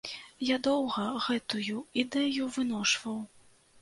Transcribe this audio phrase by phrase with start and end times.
[0.49, 3.25] Я доўга гэтую ідэю выношваў.